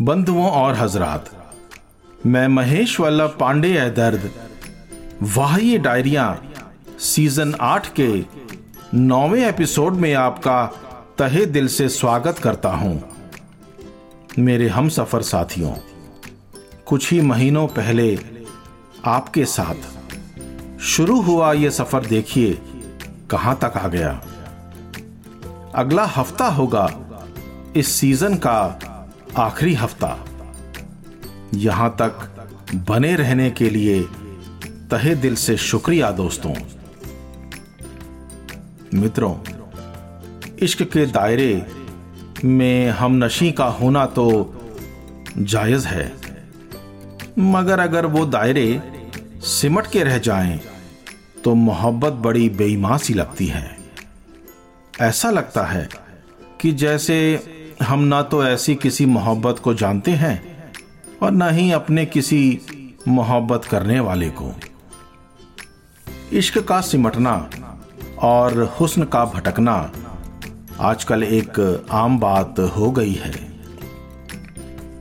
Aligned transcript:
बंधुओं 0.00 0.50
और 0.50 0.74
हजरात, 0.74 1.24
मैं 2.26 2.46
महेश 2.48 2.98
वल्लभ 3.00 3.36
पांडे 3.40 3.68
है 3.78 3.88
दर्द, 3.94 4.30
वाह 5.34 5.56
ये 5.56 5.78
डायरिया, 5.78 6.38
सीज़न 6.98 7.54
आठ 7.60 7.88
के 8.00 8.08
नौवे 8.94 9.48
एपिसोड 9.48 9.94
में 9.94 10.12
आपका 10.14 10.64
तहे 11.18 11.44
दिल 11.46 11.68
से 11.68 11.88
स्वागत 11.88 12.38
करता 12.38 12.68
हूँ। 12.68 13.02
मेरे 14.38 14.68
हम 14.68 14.88
सफ़र 14.88 15.22
साथियों, 15.22 15.74
कुछ 16.86 17.12
ही 17.12 17.20
महीनों 17.20 17.66
पहले 17.68 18.18
आपके 19.06 19.44
साथ 19.44 20.78
शुरू 20.80 21.20
हुआ 21.20 21.52
ये 21.52 21.70
सफ़र 21.70 22.06
देखिए 22.06 22.58
कहाँ 23.30 23.58
तक 23.64 23.76
आ 23.76 23.88
गया। 23.88 24.20
अगला 25.74 26.04
हफ़्ता 26.06 26.48
होगा 26.50 26.90
इस 27.76 27.88
सीज़न 27.90 28.34
का 28.36 28.78
आखिरी 29.36 29.74
हफ़्ता। 29.74 30.26
यहाँ 31.54 31.90
तक 32.00 32.74
बने 32.88 33.14
रहने 33.16 33.50
के 33.50 33.70
लिए 33.70 34.00
तहे 34.90 35.14
दिल 35.14 35.34
से 35.34 35.56
शुक्रिया 35.56 36.10
दोस्तों। 36.10 36.54
मित्रों, 38.94 39.34
इश्क 40.58 40.82
के 40.82 41.06
दायरे 41.06 41.66
में 42.44 42.90
हम 42.90 43.24
नशी 43.24 43.52
का 43.52 43.64
होना 43.64 44.06
तो 44.06 44.26
जायज़ 45.38 45.86
है। 45.86 46.12
मगर 47.38 47.80
अगर 47.80 48.06
वो 48.06 48.24
दायरे 48.26 48.82
सिमट 49.42 49.86
के 49.86 50.04
रह 50.04 50.18
जाएँ 50.18 50.60
तो 51.44 51.54
मोहब्बत 51.54 52.12
बड़ी 52.12 52.48
बेईमान 52.48 52.98
सी 52.98 53.14
लगती 53.14 53.46
है। 53.46 53.78
ऐसा 55.00 55.30
लगता 55.30 55.64
है 55.64 55.88
कि 56.60 56.72
जैसे 56.72 57.16
हम 57.82 58.00
ना 58.00 58.22
तो 58.22 58.44
ऐसी 58.44 58.74
किसी 58.74 59.06
मोहब्बत 59.06 59.58
को 59.58 59.74
जानते 59.74 60.10
हैं 60.10 60.72
और 61.22 61.30
ना 61.30 61.48
ही 61.48 61.70
अपने 61.72 62.06
किसी 62.06 62.60
मोहब्बत 63.08 63.64
करने 63.64 64.00
वाले 64.00 64.30
को। 64.30 64.54
इश्क 66.32 66.58
का 66.58 66.80
सिमटना 66.80 67.50
और 68.18 68.62
हुस्न 68.80 69.04
का 69.04 69.24
भटकना 69.24 69.92
आजकल 70.80 71.22
एक 71.22 71.86
आम 71.90 72.18
बात 72.18 72.60
हो 72.60 72.90
गई 72.90 73.12
है। 73.12 73.32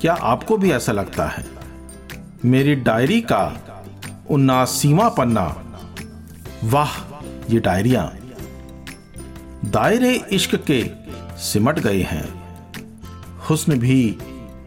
क्या 0.00 0.14
आपको 0.14 0.56
भी 0.56 0.72
ऐसा 0.72 0.92
लगता 0.92 1.26
है? 1.26 1.44
मेरी 2.44 2.74
डायरी 2.74 3.20
का 3.20 3.60
उन्ना 4.30 4.64
सीमा 4.64 5.08
पन्ना 5.08 5.62
वाह, 6.64 6.90
ये 7.50 7.60
डायरिया। 7.60 8.12
दायरे 9.64 10.14
इश्क 10.32 10.54
के 10.70 10.84
सिमट 11.38 11.78
गए 11.78 12.02
हैं। 12.02 12.39
हुस्न 13.50 13.78
भी 13.78 14.18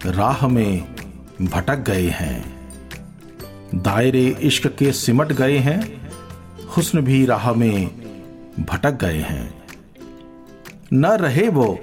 राह 0.05 0.47
में 0.47 0.95
भटक 1.41 1.77
गए 1.79 2.07
हैं। 2.07 2.69
दायरे 3.75 4.27
इश्क 4.27 4.67
के 4.67 4.91
सिमट 4.91 5.33
गए 5.33 5.57
हैं, 5.57 6.11
हुस्न 6.77 7.01
भी 7.01 7.25
राह 7.25 7.53
में 7.53 7.87
भटक 8.59 8.91
गए 8.91 9.19
हैं। 9.19 9.63
न 10.93 11.05
रहे 11.05 11.49
वो, 11.49 11.79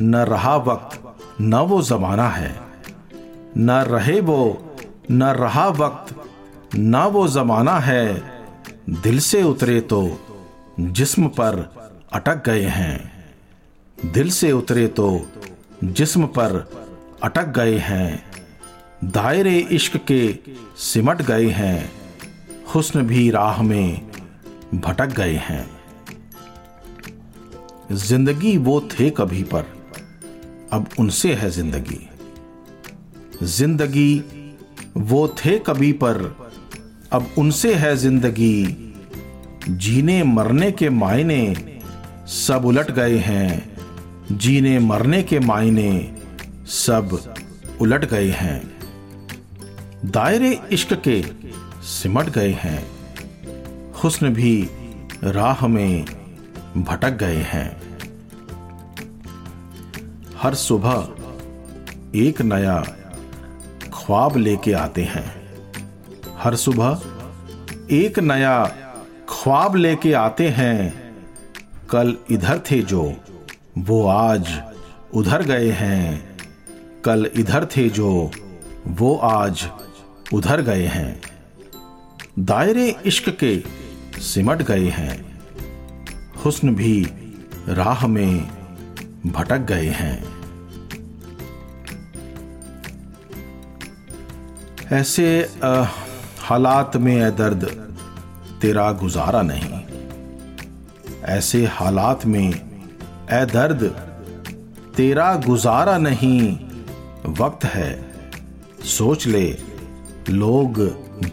न 0.00 0.16
रहा 0.16 0.56
वक्त, 0.56 1.16
न 1.40 1.54
वो 1.54 1.82
जमाना 1.82 2.28
है। 2.28 2.60
न 3.56 3.70
रहे 3.70 4.20
वो, 4.20 4.76
न 5.10 5.24
रहा 5.24 5.68
वक्त, 5.68 6.24
न 6.76 6.96
वो 6.96 7.28
जमाना 7.28 7.78
है। 7.78 8.14
दिल 8.88 9.18
से 9.18 9.42
उतरे 9.42 9.80
तो 9.80 10.18
जिस्म 10.80 11.28
पर 11.28 11.74
अटक 12.12 12.46
गए 12.46 12.64
हैं। 12.64 13.24
दिल 14.12 14.30
से 14.30 14.52
उतरे 14.52 14.86
तो 14.86 15.26
जिस्म 15.84 16.26
पर 16.26 16.54
अटक 17.22 17.48
गए 17.48 17.76
हैं। 17.78 18.24
दायरे 19.04 19.58
इश्क 19.58 19.96
के 20.10 20.38
सिमट 20.76 21.22
गए 21.22 21.48
हैं। 21.48 21.90
हुस्न 22.74 23.02
भी 23.02 23.30
राह 23.30 23.62
में 23.62 24.00
भटक 24.74 25.06
गए 25.06 25.34
हैं। 25.34 25.66
ज़िंदगी 27.92 28.56
वो 28.58 28.80
थे 28.80 29.10
कभी 29.10 29.42
पर, 29.42 29.64
अब 30.72 30.88
उनसे 30.98 31.34
है 31.34 31.50
ज़िंदगी। 31.50 32.08
ज़िंदगी 33.42 34.24
वो 34.96 35.28
थे 35.28 35.58
कभी 35.58 35.92
पर, 35.92 36.36
अब 37.12 37.30
उनसे 37.38 37.74
है 37.74 37.96
ज़िंदगी। 37.96 38.94
जीने 39.68 40.22
मरने 40.22 40.72
के 40.72 40.90
मायने 40.90 41.56
सब 42.26 42.64
उलट 42.64 42.90
गए 42.90 43.16
हैं। 43.18 43.77
जीने 44.32 44.78
मरने 44.78 45.22
के 45.22 45.38
मायने 45.38 46.16
सब 46.66 47.34
उलट 47.80 48.04
गए 48.04 48.30
हैं। 48.30 48.78
दायरे 50.04 50.60
इश्क 50.72 51.02
के 51.08 51.24
सिमट 51.82 52.28
गए 52.28 52.52
हैं। 52.52 52.90
हुस्न 53.92 54.28
भी 54.28 54.70
राह 55.24 55.66
में 55.66 56.04
भटक 56.76 57.10
गए 57.10 57.36
हैं। 57.36 57.98
हर 60.36 60.54
सुबह 60.54 61.08
एक 62.14 62.42
नया 62.42 62.84
ख्वाब 63.94 64.36
लेके 64.36 64.72
आते 64.72 65.04
हैं। 65.04 65.48
हर 66.36 66.56
सुबह 66.56 67.02
एक 67.90 68.18
नया 68.18 68.64
ख्वाब 69.28 69.76
लेके 69.76 70.12
आते 70.12 70.48
हैं। 70.48 71.14
कल 71.90 72.16
इधर 72.30 72.58
थे 72.70 72.82
जो 72.82 73.14
वो 73.78 74.06
आज 74.06 74.62
उधर 75.14 75.42
गए 75.42 75.70
हैं। 75.70 76.38
कल 77.04 77.30
इधर 77.34 77.64
थे 77.64 77.88
जो, 77.88 78.30
वो 78.86 79.16
आज 79.16 79.68
उधर 80.32 80.62
गए 80.62 80.86
हैं। 80.86 81.20
दायरे 82.38 82.96
इश्क 83.06 83.38
के 83.44 83.64
सिमट 84.20 84.62
गए 84.62 84.88
हैं। 84.88 85.42
हुस्न 86.44 86.74
भी 86.74 87.06
राह 87.68 88.06
में 88.06 88.50
भटक 89.26 89.58
गए 89.58 89.88
हैं। 89.88 90.24
ऐसे 94.92 95.50
हालात 96.38 96.96
में 96.96 97.16
ए 97.16 97.30
दर्द 97.30 97.64
तेरा 98.62 98.92
गुजारा 98.92 99.42
नहीं। 99.42 99.80
ऐसे 101.24 101.66
हालात 101.66 102.26
में 102.26 102.67
ए 103.30 103.44
दर्द, 103.44 103.82
तेरा 104.96 105.34
गुजारा 105.46 105.98
नहीं, 105.98 106.52
वक्त 107.26 107.64
है। 107.64 108.14
सोच 108.84 109.26
ले, 109.26 109.58
लोग 110.30 110.80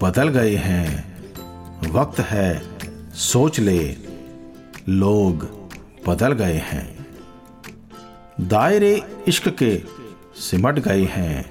बदल 0.01 0.27
गए 0.27 0.55
हैं। 0.55 1.17
वक्त 1.91 2.19
है, 2.19 2.61
सोच 3.13 3.59
ले, 3.59 3.97
लोग 4.89 5.45
बदल 6.07 6.31
गए 6.31 6.57
हैं। 6.57 7.07
दायरे 8.41 9.03
इश्क 9.27 9.49
के 9.49 9.83
सिमट 10.35 10.79
गए 10.79 11.05
हैं। 11.05 11.49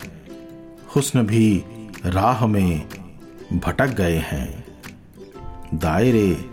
हुस्न 0.96 1.22
भी 1.22 1.64
राह 2.06 2.46
में 2.46 2.88
भटक 3.52 3.88
गए 3.88 4.18
हैं। 4.18 4.64
दायरे 5.74 6.50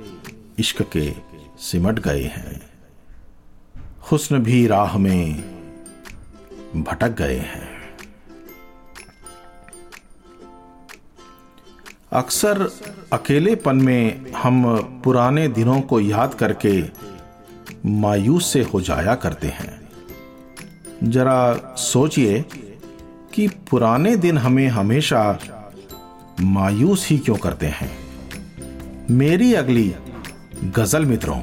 इश्क 0.59 0.81
के 0.81 1.13
सिमट 1.59 1.99
गए 1.99 2.23
हैं। 2.23 2.70
हुस्न 4.11 4.39
भी 4.39 4.67
राह 4.67 4.97
में 4.97 5.35
भटक 6.75 7.09
गए 7.09 7.37
हैं। 7.37 7.69
अक्सर 12.11 12.71
अकेलेपन 13.13 13.75
में 13.75 14.31
हम 14.31 14.77
पुराने 15.03 15.47
दिनों 15.47 15.81
को 15.81 15.99
याद 15.99 16.33
करके 16.33 16.83
मायूस 17.85 18.53
से 18.53 18.61
हो 18.61 18.81
जाया 18.81 19.15
करते 19.15 19.47
हैं। 19.47 19.89
जरा 21.03 21.53
सोचिए 21.77 22.45
कि 23.33 23.47
पुराने 23.47 24.15
दिन 24.15 24.37
हमें 24.37 24.67
हमेशा 24.67 25.39
मायूस 26.41 27.07
ही 27.09 27.17
क्यों 27.17 27.37
करते 27.37 27.65
हैं। 27.65 27.97
मेरी 29.09 29.53
अगली 29.53 29.95
गज़ल 30.63 31.05
मित्रों 31.05 31.41